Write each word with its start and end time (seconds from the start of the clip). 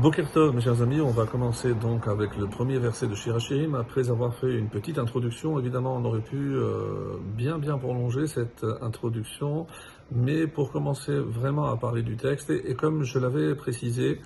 Boker 0.00 0.30
Tov, 0.32 0.54
mes 0.54 0.62
chers 0.62 0.80
amis, 0.80 1.02
on 1.02 1.10
va 1.10 1.26
commencer 1.26 1.74
donc 1.74 2.08
avec 2.08 2.34
le 2.38 2.46
premier 2.46 2.78
verset 2.78 3.06
de 3.06 3.14
Shirachirim. 3.14 3.74
Après 3.74 4.08
avoir 4.08 4.34
fait 4.34 4.56
une 4.56 4.70
petite 4.70 4.98
introduction, 4.98 5.58
évidemment, 5.58 5.94
on 5.94 6.04
aurait 6.06 6.22
pu 6.22 6.38
euh, 6.38 7.18
bien 7.36 7.58
bien 7.58 7.76
prolonger 7.76 8.26
cette 8.26 8.64
introduction, 8.80 9.66
mais 10.12 10.46
pour 10.46 10.72
commencer 10.72 11.18
vraiment 11.18 11.66
à 11.66 11.76
parler 11.76 12.02
du 12.02 12.16
texte, 12.16 12.50
et, 12.50 12.74
comme 12.74 13.02
je 13.04 13.18
l'avais 13.18 13.54
précisé, 13.54 14.20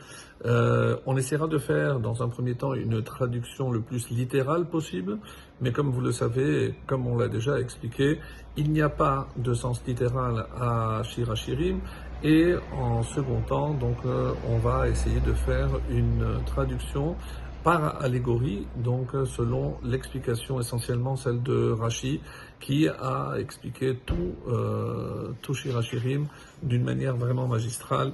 euh, 0.44 0.96
on 1.06 1.16
essaiera 1.16 1.46
de 1.46 1.58
faire 1.58 2.00
dans 2.00 2.22
un 2.22 2.28
premier 2.28 2.54
temps 2.54 2.74
une 2.74 3.02
traduction 3.02 3.70
le 3.70 3.80
plus 3.80 4.10
littérale 4.10 4.66
possible, 4.66 5.18
mais 5.60 5.72
comme 5.72 5.90
vous 5.90 6.00
le 6.00 6.12
savez, 6.12 6.74
comme 6.86 7.06
on 7.06 7.16
l'a 7.16 7.28
déjà 7.28 7.58
expliqué, 7.58 8.18
il 8.56 8.70
n'y 8.70 8.82
a 8.82 8.88
pas 8.88 9.28
de 9.36 9.54
sens 9.54 9.82
littéral 9.86 10.46
à 10.58 11.02
Shirachirim, 11.02 11.80
et 12.22 12.54
en 12.72 13.02
second 13.02 13.40
temps, 13.42 13.74
donc, 13.74 13.96
euh, 14.06 14.32
on 14.48 14.58
va 14.58 14.88
essayer 14.88 15.20
de 15.20 15.32
faire 15.32 15.68
une 15.90 16.40
traduction 16.46 17.16
par 17.64 18.02
allégorie, 18.02 18.66
donc 18.76 19.14
euh, 19.14 19.24
selon 19.24 19.78
l'explication 19.82 20.60
essentiellement 20.60 21.16
celle 21.16 21.42
de 21.42 21.72
Rashi, 21.72 22.20
qui 22.60 22.88
a 22.88 23.34
expliqué 23.38 23.98
tout, 24.04 24.34
euh, 24.46 25.32
tout 25.40 25.54
Shirachirim 25.54 26.26
d'une 26.62 26.84
manière 26.84 27.16
vraiment 27.16 27.48
magistrale, 27.48 28.12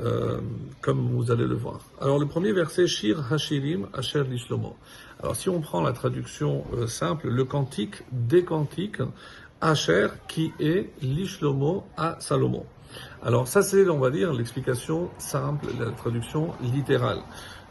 euh, 0.00 0.40
comme 0.80 1.08
vous 1.08 1.32
allez 1.32 1.46
le 1.46 1.56
voir. 1.56 1.80
Alors 2.00 2.20
le 2.20 2.26
premier 2.26 2.52
verset, 2.52 2.86
Shir 2.86 3.32
Hashirim 3.32 3.88
Asher 3.92 4.22
Lishlomo. 4.22 4.76
Alors 5.20 5.34
si 5.34 5.48
on 5.48 5.60
prend 5.60 5.82
la 5.82 5.92
traduction 5.92 6.64
simple, 6.86 7.28
le 7.28 7.44
cantique 7.44 8.04
des 8.12 8.44
cantiques, 8.44 9.02
Asher, 9.60 10.08
qui 10.28 10.52
est 10.60 10.90
Lishlomo 11.02 11.84
à 11.96 12.16
Salomon. 12.20 12.66
Alors 13.24 13.48
ça 13.48 13.62
c'est, 13.62 13.88
on 13.88 13.98
va 13.98 14.10
dire, 14.10 14.32
l'explication 14.32 15.10
simple, 15.18 15.66
la 15.80 15.90
traduction 15.90 16.52
littérale. 16.60 17.20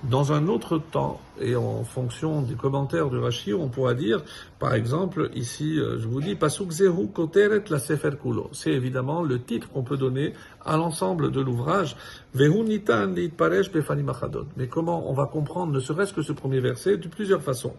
Dans 0.09 0.33
un 0.33 0.47
autre 0.47 0.79
temps, 0.79 1.21
et 1.39 1.55
en 1.55 1.83
fonction 1.83 2.41
des 2.41 2.55
commentaires 2.55 3.11
de 3.11 3.19
Rashi, 3.19 3.53
on 3.53 3.69
pourra 3.69 3.93
dire, 3.93 4.23
par 4.57 4.73
exemple, 4.73 5.29
ici, 5.35 5.77
euh, 5.77 5.99
je 5.99 6.07
vous 6.07 6.21
dis, 6.21 6.33
Pasuk 6.33 6.71
Zehu 6.71 7.09
Koteret 7.13 7.63
la 7.69 7.77
Sefer 7.77 8.09
Kulo. 8.19 8.49
C'est 8.51 8.71
évidemment 8.71 9.21
le 9.21 9.39
titre 9.39 9.69
qu'on 9.69 9.83
peut 9.83 9.97
donner 9.97 10.33
à 10.65 10.75
l'ensemble 10.75 11.29
de 11.29 11.39
l'ouvrage. 11.39 11.95
Mais 12.33 12.49
comment 14.67 15.07
on 15.07 15.13
va 15.13 15.27
comprendre, 15.27 15.71
ne 15.71 15.79
serait-ce 15.79 16.13
que 16.13 16.23
ce 16.23 16.33
premier 16.33 16.61
verset, 16.61 16.97
de 16.97 17.07
plusieurs 17.07 17.43
façons. 17.43 17.75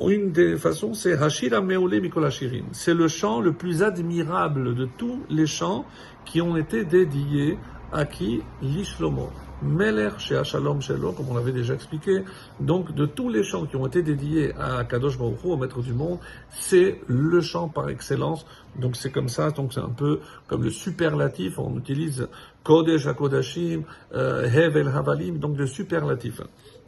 Une 0.00 0.32
des 0.32 0.56
façons, 0.56 0.94
c'est 0.94 1.12
Hashira 1.12 1.60
Meole 1.60 2.00
Mikolashirim. 2.00 2.64
C'est 2.72 2.94
le 2.94 3.06
chant 3.06 3.40
le 3.40 3.52
plus 3.52 3.84
admirable 3.84 4.74
de 4.74 4.88
tous 4.98 5.20
les 5.30 5.46
chants 5.46 5.84
qui 6.24 6.40
ont 6.40 6.56
été 6.56 6.84
dédiés 6.84 7.56
à 7.92 8.04
qui? 8.04 8.42
L'Ishlomo. 8.62 9.30
Meler 9.62 10.10
chez 10.18 10.42
Shalom 10.44 10.80
comme 11.16 11.28
on 11.30 11.34
l'avait 11.34 11.52
déjà 11.52 11.74
expliqué. 11.74 12.24
Donc, 12.60 12.94
de 12.94 13.06
tous 13.06 13.28
les 13.28 13.44
chants 13.44 13.66
qui 13.66 13.76
ont 13.76 13.86
été 13.86 14.02
dédiés 14.02 14.52
à 14.58 14.84
Kadosh 14.84 15.18
Baruch 15.18 15.44
au 15.44 15.56
Maître 15.56 15.80
du 15.80 15.92
Monde, 15.92 16.18
c'est 16.50 17.00
le 17.06 17.40
chant 17.40 17.68
par 17.68 17.88
excellence. 17.88 18.44
Donc, 18.76 18.96
c'est 18.96 19.10
comme 19.10 19.28
ça. 19.28 19.50
Donc, 19.50 19.72
c'est 19.72 19.80
un 19.80 19.88
peu 19.88 20.20
comme 20.48 20.64
le 20.64 20.70
superlatif. 20.70 21.58
On 21.58 21.78
utilise 21.78 22.28
Kodesh 22.64 23.06
HaKodashim, 23.06 23.82
euh, 24.14 24.44
Hevel 24.44 24.88
Havalim, 24.88 25.38
donc 25.38 25.56
le 25.58 25.66
superlatif. 25.66 26.40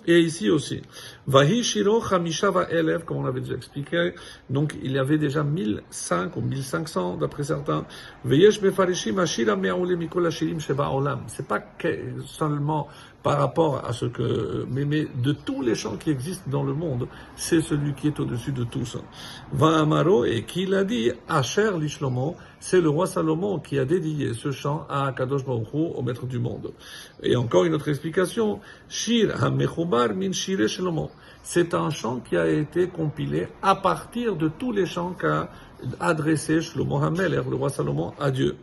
Et 0.07 0.21
ici 0.21 0.51
aussi. 0.51 0.83
Vahi 1.27 1.63
Shiro 1.63 2.03
Chamishava 2.03 2.69
Elev, 2.71 3.05
comme 3.05 3.19
on 3.19 3.25
avait 3.25 3.41
déjà 3.41 3.55
expliqué. 3.55 4.13
Donc, 4.51 4.77
il 4.83 4.93
y 4.93 4.99
avait 4.99 5.17
déjà 5.17 5.43
1005 5.43 6.37
ou 6.37 6.43
1500, 6.43 7.17
d'après 7.17 7.45
certains. 7.45 7.87
Veyesh 8.25 8.61
Mefarishim 8.61 9.19
Ashira 9.19 9.57
Me'aule 9.57 9.97
Mikol 9.97 10.27
Ashirim 10.27 10.61
Sheba 10.61 10.91
Olam. 10.91 11.23
C'est 11.29 11.49
pas 11.49 11.63
seulement 12.27 12.89
par 13.25 13.39
rapport 13.39 13.83
à 13.87 13.95
ce 13.95 14.05
que, 14.05 14.67
mais, 14.71 14.85
mais 14.85 15.07
de 15.23 15.33
tous 15.33 15.63
les 15.63 15.75
chants 15.75 15.97
qui 15.97 16.11
existent 16.11 16.51
dans 16.51 16.63
le 16.63 16.75
monde, 16.75 17.09
c'est 17.37 17.63
celui 17.63 17.95
qui 17.95 18.09
est 18.09 18.21
au-dessus 18.21 18.53
de 18.53 18.65
tous. 18.65 18.99
Va 19.51 19.81
Amaro, 19.81 20.27
et 20.27 20.45
qui 20.45 20.67
l'a 20.67 20.85
dit, 20.85 21.11
Asher 21.27 21.71
Lishlomo, 21.81 22.37
c'est 22.61 22.83
le 22.83 22.91
roi 22.91 23.07
Salomon 23.07 23.61
qui 23.61 23.79
a 23.79 23.87
dédié 23.87 24.35
ce 24.35 24.51
chant 24.51 24.87
à 24.91 25.11
Kadosh 25.17 25.41
au 25.49 26.03
maître 26.03 26.27
du 26.27 26.39
monde. 26.39 26.75
Et 27.23 27.35
encore 27.35 27.65
une 27.65 27.73
autre 27.73 27.89
explication, 27.89 28.61
Shir 28.91 29.43
HaMechubar 29.43 30.15
min 30.15 30.33
Shire. 30.33 30.61
C'est 31.43 31.73
un 31.73 31.89
chant 31.89 32.21
qui 32.21 32.37
a 32.37 32.47
été 32.47 32.89
compilé 32.89 33.49
à 33.63 33.75
partir 33.75 34.37
de 34.37 34.49
tous 34.49 34.73
les 34.73 34.85
chants 34.85 35.15
qu'a 35.19 35.49
adressé 35.99 36.61
Shlomo 36.61 37.01
le 37.01 37.57
roi 37.57 37.71
Salomon, 37.71 38.13
à 38.21 38.31
Dieu. 38.31 38.57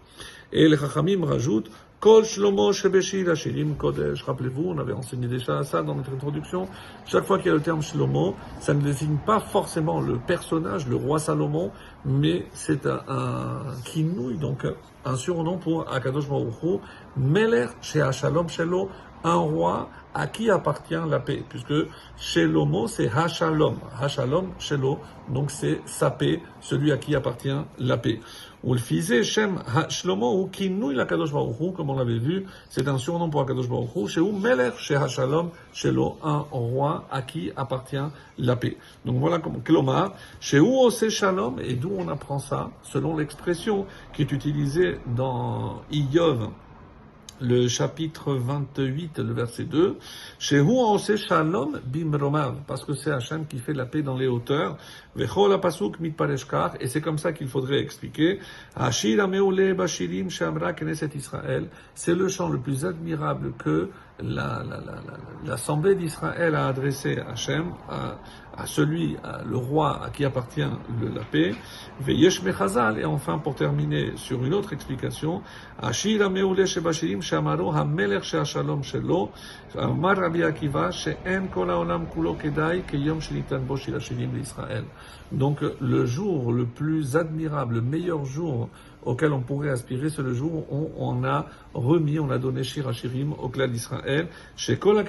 Et 0.51 0.67
les 0.67 0.77
Chachamim 0.77 1.25
rajoutent, 1.25 1.71
Kol 2.01 2.23
Shlomo 2.23 2.73
Shebeshir 2.73 3.29
Hashirim 3.29 3.75
Kodesh. 3.75 4.23
Rappelez-vous, 4.23 4.69
on 4.69 4.79
avait 4.79 4.91
enseigné 4.91 5.27
déjà 5.27 5.63
ça 5.63 5.83
dans 5.83 5.93
notre 5.93 6.11
introduction. 6.11 6.67
Chaque 7.05 7.25
fois 7.25 7.37
qu'il 7.37 7.49
y 7.49 7.49
a 7.51 7.53
le 7.53 7.61
terme 7.61 7.83
Shlomo, 7.83 8.33
ça 8.59 8.73
ne 8.73 8.81
désigne 8.81 9.17
pas 9.23 9.39
forcément 9.39 10.01
le 10.01 10.17
personnage, 10.17 10.87
le 10.87 10.95
roi 10.95 11.19
Salomon, 11.19 11.69
mais 12.03 12.47
c'est 12.53 12.87
un, 12.87 13.01
un 13.07 13.75
nouille 13.97 14.39
donc 14.39 14.65
un 15.05 15.15
surnom 15.15 15.59
pour 15.59 15.93
Akadosh 15.93 16.27
Baruch 16.27 16.81
Meler 17.17 17.67
Shalom 17.81 18.49
Shelo, 18.49 18.89
un 19.23 19.35
roi 19.35 19.89
à 20.15 20.25
qui 20.25 20.49
appartient 20.49 20.95
la 21.07 21.19
paix, 21.19 21.43
puisque 21.47 21.85
Shelomo 22.17 22.87
c'est 22.87 23.09
Hashalom, 23.09 23.77
Hashalom 23.99 24.53
Shelo, 24.57 24.97
donc 25.29 25.51
c'est 25.51 25.81
sa 25.85 26.09
paix, 26.09 26.41
celui 26.61 26.91
à 26.91 26.97
qui 26.97 27.15
appartient 27.15 27.55
la 27.77 27.97
paix. 27.97 28.19
Ou 28.63 28.75
le 28.75 29.23
Shem 29.23 29.59
Shlomo 29.89 30.39
ou 30.39 30.47
Kinui 30.47 30.93
la 30.93 31.05
Kadosh 31.05 31.31
comme 31.75 31.89
on 31.89 31.95
l'avait 31.95 32.19
vu, 32.19 32.45
c'est 32.69 32.87
un 32.87 32.97
surnom 32.99 33.29
pour 33.29 33.45
Kadosh 33.45 33.67
Baruch 33.67 33.95
Hu, 33.95 34.07
chez 34.07 34.19
où 34.19 34.31
Melech 34.31 34.77
chez 34.77 34.95
Hashalom, 34.95 35.49
chez 35.73 35.89
un 36.23 36.45
roi 36.51 37.05
à 37.09 37.23
qui 37.23 37.51
appartient 37.55 37.97
la 38.37 38.55
paix. 38.55 38.77
Donc 39.03 39.17
voilà 39.17 39.39
comme 39.39 39.63
Klomar, 39.63 40.13
chez 40.39 40.59
où 40.59 40.89
c'est 40.91 41.09
Shalom, 41.09 41.59
et 41.59 41.73
d'où 41.73 41.91
on 41.97 42.07
apprend 42.07 42.37
ça, 42.37 42.69
selon 42.83 43.17
l'expression 43.17 43.87
qui 44.13 44.21
est 44.21 44.31
utilisée 44.31 44.99
dans 45.15 45.81
Iyov, 45.91 46.49
le 47.41 47.67
chapitre 47.67 48.33
28, 48.33 49.19
le 49.19 49.33
verset 49.33 49.63
2, 49.63 49.97
chez 50.37 50.61
on 50.61 50.97
sait 50.97 51.17
Shalom 51.17 51.79
bimromav, 51.85 52.61
parce 52.67 52.85
que 52.85 52.93
c'est 52.93 53.11
Hachem 53.11 53.47
qui 53.47 53.57
fait 53.57 53.73
la 53.73 53.85
paix 53.85 54.03
dans 54.03 54.15
les 54.15 54.27
hauteurs, 54.27 54.77
vechol 55.15 55.59
pasuk 55.59 55.99
mitpareshkar, 55.99 56.75
et 56.79 56.87
c'est 56.87 57.01
comme 57.01 57.17
ça 57.17 57.33
qu'il 57.33 57.47
faudrait 57.47 57.79
expliquer, 57.79 58.39
Ashir 58.75 59.23
ameule 59.23 59.73
bashirim 59.73 60.29
shamra 60.29 60.73
knesset 60.73 61.09
Israël, 61.15 61.67
c'est 61.95 62.15
le 62.15 62.27
chant 62.27 62.49
le 62.49 62.59
plus 62.59 62.85
admirable 62.85 63.53
que 63.57 63.89
l'Assemblée 65.45 65.95
d'Israël 65.95 66.55
a 66.55 66.67
adressé 66.67 67.17
à 67.19 67.31
Hachem, 67.31 67.73
à, 67.89 68.17
à 68.55 68.65
celui, 68.65 69.17
à 69.23 69.41
le 69.43 69.57
roi 69.57 70.03
à 70.03 70.09
qui 70.09 70.25
appartient 70.25 70.61
le, 70.99 71.09
la 71.09 71.21
paix, 71.21 71.55
Veyesh 71.99 72.43
Mechazal, 72.43 72.99
et 72.99 73.05
enfin 73.05 73.39
pour 73.39 73.55
terminer 73.55 74.11
sur 74.15 74.43
une 74.43 74.53
autre 74.53 74.73
explication, 74.73 75.41
Ashir 75.81 76.21
ameule 76.21 76.65
shebashirim 76.65 77.21
shamaro 77.21 77.71
hamelech 77.71 78.23
she'ashalom 78.23 78.83
shelo, 78.83 79.29
Amar 79.77 80.17
Rabbi 80.17 80.43
Akiva, 80.43 80.91
she'en 80.91 81.47
kol 81.47 81.69
haolam 81.69 82.07
kulo 82.07 82.35
kedai 82.35 82.83
keyom 82.83 83.21
shenitan 83.21 83.59
bo 83.59 83.77
shirashirim 83.77 84.35
l'Israël. 84.35 84.83
Donc 85.31 85.61
le 85.79 86.05
jour 86.05 86.51
le 86.51 86.65
plus 86.65 87.15
admirable, 87.15 87.75
le 87.75 87.81
meilleur 87.81 88.25
jour 88.25 88.69
auquel 89.03 89.33
on 89.33 89.41
pourrait 89.41 89.69
aspirer, 89.69 90.09
c'est 90.09 90.21
le 90.21 90.33
jour 90.33 90.71
où 90.71 90.91
on, 90.97 91.23
a 91.23 91.47
remis, 91.73 92.19
on 92.19 92.29
a 92.29 92.37
donné 92.37 92.63
Shirachirim 92.63 93.33
au 93.33 93.49
clan 93.49 93.67
d'Israël. 93.67 94.27
Chez 94.55 94.77
Kol 94.77 95.03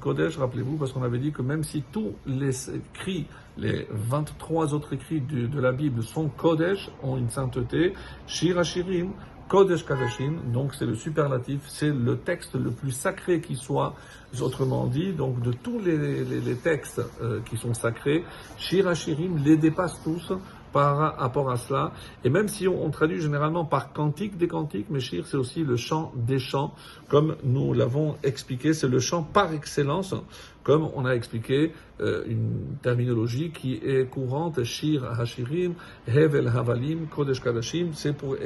Kodesh, 0.00 0.36
rappelez-vous, 0.36 0.76
parce 0.76 0.92
qu'on 0.92 1.02
avait 1.02 1.18
dit 1.18 1.32
que 1.32 1.42
même 1.42 1.64
si 1.64 1.82
tous 1.92 2.14
les 2.26 2.70
écrits, 2.70 3.26
les 3.56 3.86
23 3.90 4.74
autres 4.74 4.92
écrits 4.94 5.20
de, 5.20 5.60
la 5.60 5.72
Bible 5.72 6.02
sont 6.02 6.28
Kodesh, 6.28 6.90
ont 7.02 7.16
une 7.16 7.30
sainteté, 7.30 7.94
Shirachirim, 8.26 9.12
Kodesh 9.48 9.84
Kadashim, 9.86 10.52
donc 10.52 10.74
c'est 10.74 10.84
le 10.84 10.94
superlatif, 10.94 11.62
c'est 11.68 11.90
le 11.90 12.18
texte 12.18 12.54
le 12.54 12.70
plus 12.70 12.90
sacré 12.90 13.40
qui 13.40 13.56
soit, 13.56 13.94
autrement 14.42 14.86
dit, 14.86 15.14
donc 15.14 15.40
de 15.40 15.52
tous 15.52 15.78
les, 15.80 16.54
textes 16.56 17.00
euh, 17.22 17.40
qui 17.48 17.56
sont 17.56 17.72
sacrés, 17.72 18.24
Shirachirim 18.58 19.38
les 19.42 19.56
dépasse 19.56 20.02
tous, 20.04 20.32
par 20.72 21.16
rapport 21.16 21.50
à 21.50 21.56
cela. 21.56 21.92
Et 22.24 22.30
même 22.30 22.48
si 22.48 22.68
on, 22.68 22.90
traduit 22.90 23.20
généralement 23.20 23.64
par 23.64 23.92
cantique 23.92 24.36
des 24.36 24.48
cantiques, 24.48 24.86
mais 24.90 25.00
Shir, 25.00 25.26
c'est 25.26 25.36
aussi 25.36 25.64
le 25.64 25.76
chant 25.76 26.12
des 26.14 26.38
chants, 26.38 26.74
comme 27.08 27.36
nous 27.44 27.72
l'avons 27.72 28.16
expliqué, 28.22 28.72
c'est 28.72 28.88
le 28.88 29.00
chant 29.00 29.22
par 29.22 29.52
excellence, 29.52 30.14
comme 30.62 30.88
on 30.94 31.04
a 31.04 31.14
expliqué 31.14 31.72
euh, 32.00 32.24
une 32.26 32.76
terminologie 32.82 33.50
qui 33.50 33.74
est 33.74 34.08
courante, 34.10 34.62
Shir 34.64 35.04
Hashirim, 35.04 35.74
Hevel 36.06 36.48
Havalim, 36.48 37.06
Kodesh 37.06 37.40
Kadashim, 37.40 37.90
c'est 37.94 38.16
pour, 38.16 38.36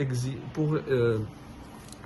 pour 0.52 0.76
euh, 0.90 1.18